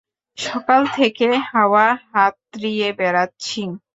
সকাল 0.37 0.81
থেকে 0.97 1.27
হাওয়া 1.51 1.85
হাতড়িয়ে 2.11 2.87
বেড়াচ্ছি। 2.99 3.61